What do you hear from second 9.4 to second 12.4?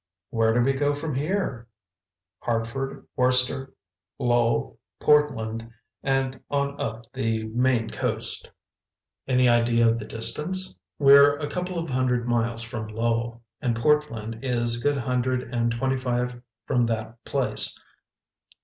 idea of the distance?" "We're a couple of hundred